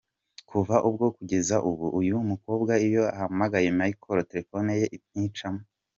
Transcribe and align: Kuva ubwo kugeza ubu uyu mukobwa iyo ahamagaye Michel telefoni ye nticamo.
Kuva 0.49 0.75
ubwo 0.87 1.05
kugeza 1.15 1.55
ubu 1.69 1.85
uyu 1.99 2.15
mukobwa 2.29 2.73
iyo 2.87 3.03
ahamagaye 3.13 3.67
Michel 3.79 4.19
telefoni 4.31 4.71
ye 4.79 4.85
nticamo. 5.13 5.61